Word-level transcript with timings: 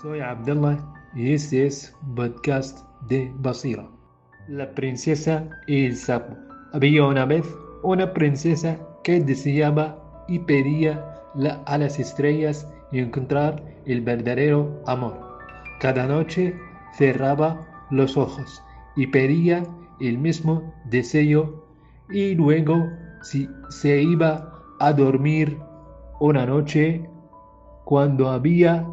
Soy 0.00 0.20
Abdullah 0.20 0.78
y 1.16 1.32
este 1.32 1.66
es 1.66 1.92
podcast 2.14 2.86
de 3.08 3.32
Basira. 3.38 3.84
La 4.46 4.70
princesa 4.70 5.48
y 5.66 5.86
el 5.86 5.96
sapo. 5.96 6.36
Había 6.72 7.04
una 7.04 7.24
vez 7.24 7.44
una 7.82 8.12
princesa 8.12 8.78
que 9.02 9.18
deseaba 9.18 9.98
y 10.28 10.38
pedía 10.38 11.04
a 11.66 11.78
las 11.78 11.98
estrellas 11.98 12.64
encontrar 12.92 13.60
el 13.86 14.00
verdadero 14.02 14.80
amor. 14.86 15.18
Cada 15.80 16.06
noche 16.06 16.54
cerraba 16.96 17.66
los 17.90 18.16
ojos 18.16 18.62
y 18.94 19.08
pedía 19.08 19.64
el 19.98 20.16
mismo 20.16 20.62
deseo 20.84 21.66
y 22.08 22.36
luego 22.36 22.88
si 23.22 23.48
se 23.70 24.00
iba 24.00 24.48
a 24.78 24.92
dormir 24.92 25.58
una 26.20 26.46
noche 26.46 27.04
cuando 27.84 28.30
había 28.30 28.86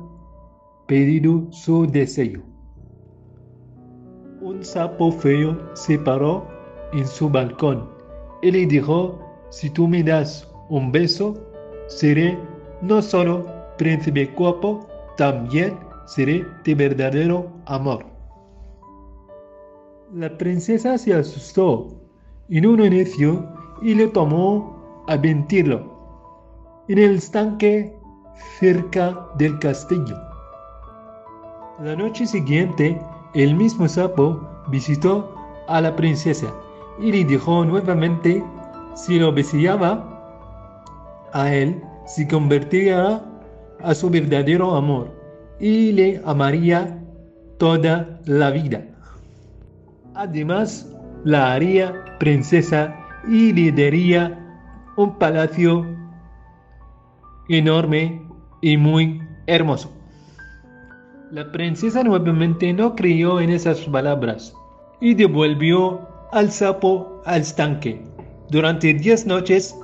pedido 0.88 1.52
su 1.52 1.88
deseo. 1.88 2.42
Un 4.42 4.64
sapo 4.64 5.12
feo 5.12 5.58
se 5.76 5.98
paró 5.98 6.48
en 6.94 7.08
su 7.08 7.30
balcón 7.30 7.90
y 8.42 8.52
le 8.52 8.66
dijo, 8.66 9.20
si 9.50 9.70
tú 9.70 9.88
me 9.88 10.04
das 10.04 10.48
un 10.70 10.92
beso, 10.92 11.34
seré 11.88 12.38
no 12.82 13.02
solo 13.02 13.46
príncipe 13.78 14.26
guapo, 14.38 14.88
también 15.18 15.78
seré 16.06 16.46
de 16.64 16.76
verdadero 16.76 17.52
amor. 17.66 18.06
La 20.14 20.38
princesa 20.38 20.98
se 20.98 21.14
asustó 21.14 21.88
en 22.50 22.66
un 22.66 22.84
inicio 22.84 23.48
y 23.82 23.96
le 23.96 24.08
tomó 24.08 25.04
a 25.08 25.18
mentirlo 25.18 25.96
en 26.88 27.00
el 27.00 27.16
estanque 27.16 27.94
cerca 28.60 29.28
del 29.38 29.58
castillo. 29.60 30.35
La 31.80 31.94
noche 31.94 32.26
siguiente, 32.26 32.98
el 33.34 33.54
mismo 33.54 33.86
sapo 33.90 34.40
visitó 34.70 35.36
a 35.68 35.82
la 35.82 35.94
princesa 35.94 36.48
y 37.02 37.12
le 37.12 37.26
dijo 37.26 37.66
nuevamente 37.66 38.42
si 38.96 39.20
lo 39.20 39.34
deseaba 39.34 41.28
a 41.34 41.54
él, 41.54 41.84
se 42.06 42.26
convertiría 42.30 43.22
a 43.84 43.94
su 43.94 44.10
verdadero 44.10 44.74
amor 44.74 45.12
y 45.60 45.92
le 45.92 46.22
amaría 46.24 46.98
toda 47.58 48.22
la 48.24 48.52
vida. 48.52 48.82
Además, 50.14 50.90
la 51.26 51.52
haría 51.52 52.06
princesa 52.20 52.96
y 53.28 53.52
le 53.52 53.74
daría 53.74 54.40
un 54.96 55.18
palacio 55.20 55.86
enorme 57.50 58.22
y 58.62 58.78
muy 58.78 59.22
hermoso. 59.46 59.95
La 61.36 61.52
princesa 61.52 62.02
nuevamente 62.02 62.72
no 62.72 62.96
creyó 62.96 63.42
en 63.42 63.50
esas 63.50 63.82
palabras 63.82 64.56
y 65.02 65.14
devolvió 65.14 66.00
al 66.32 66.50
sapo 66.50 67.22
al 67.26 67.42
estanque. 67.42 68.02
Durante 68.52 68.94
diez 68.94 69.26
noches 69.26 69.76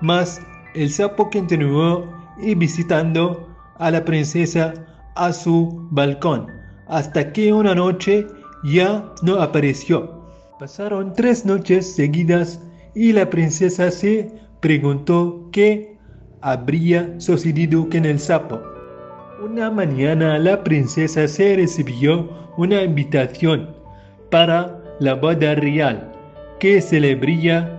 más, 0.00 0.40
el 0.76 0.88
sapo 0.88 1.28
continuó 1.28 2.06
y 2.40 2.54
visitando 2.54 3.48
a 3.78 3.90
la 3.90 4.04
princesa 4.04 4.74
a 5.16 5.32
su 5.32 5.88
balcón, 5.90 6.46
hasta 6.86 7.32
que 7.32 7.52
una 7.52 7.74
noche 7.74 8.24
ya 8.62 9.12
no 9.22 9.42
apareció. 9.42 10.22
Pasaron 10.60 11.12
tres 11.14 11.44
noches 11.44 11.96
seguidas 11.96 12.60
y 12.94 13.12
la 13.12 13.28
princesa 13.28 13.90
se 13.90 14.32
preguntó 14.60 15.48
qué 15.50 15.98
habría 16.42 17.18
sucedido 17.18 17.90
con 17.90 18.04
el 18.04 18.20
sapo. 18.20 18.75
Una 19.38 19.70
mañana 19.70 20.38
la 20.38 20.64
princesa 20.64 21.28
se 21.28 21.56
recibió 21.56 22.26
una 22.56 22.82
invitación 22.82 23.76
para 24.30 24.82
la 24.98 25.12
boda 25.12 25.54
real 25.56 26.10
que 26.58 26.80
celebraría 26.80 27.70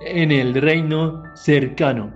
en 0.00 0.32
el 0.32 0.54
reino 0.54 1.22
cercano. 1.34 2.10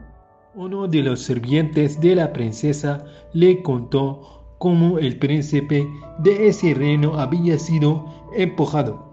Uno 0.54 0.88
de 0.88 1.02
los 1.02 1.20
sirvientes 1.20 2.00
de 2.00 2.16
la 2.16 2.32
princesa 2.32 3.04
le 3.34 3.62
contó 3.62 4.42
cómo 4.56 4.98
el 4.98 5.18
príncipe 5.18 5.86
de 6.20 6.48
ese 6.48 6.72
reino 6.72 7.20
había 7.20 7.58
sido 7.58 8.06
empujado. 8.34 9.12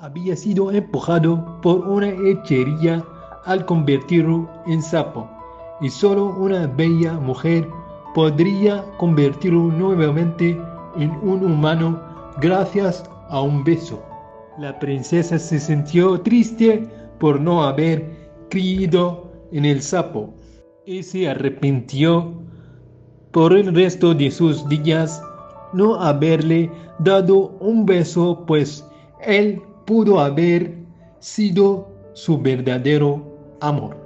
Había 0.00 0.34
sido 0.34 0.72
empujado 0.72 1.60
por 1.60 1.86
una 1.86 2.08
hechería 2.08 3.04
al 3.44 3.64
convertirlo 3.66 4.50
en 4.66 4.82
sapo, 4.82 5.30
y 5.80 5.88
solo 5.90 6.34
una 6.36 6.66
bella 6.66 7.12
mujer 7.12 7.68
podría 8.14 8.84
convertirlo 8.96 9.64
nuevamente 9.64 10.58
en 10.96 11.10
un 11.22 11.44
humano 11.44 12.00
gracias 12.40 13.04
a 13.28 13.40
un 13.42 13.64
beso. 13.64 14.02
La 14.58 14.78
princesa 14.78 15.38
se 15.38 15.58
sintió 15.58 16.20
triste 16.20 16.88
por 17.18 17.40
no 17.40 17.64
haber 17.64 18.08
creído 18.48 19.32
en 19.52 19.64
el 19.64 19.82
sapo 19.82 20.32
y 20.86 21.02
se 21.02 21.28
arrepintió 21.28 22.32
por 23.32 23.56
el 23.56 23.74
resto 23.74 24.14
de 24.14 24.30
sus 24.30 24.68
días 24.68 25.20
no 25.72 25.96
haberle 25.96 26.70
dado 27.00 27.56
un 27.58 27.84
beso, 27.84 28.44
pues 28.46 28.86
él 29.26 29.60
pudo 29.86 30.20
haber 30.20 30.78
sido 31.18 31.88
su 32.12 32.38
verdadero 32.38 33.20
amor. 33.60 34.03